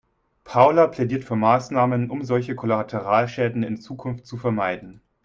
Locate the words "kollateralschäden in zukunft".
2.55-4.25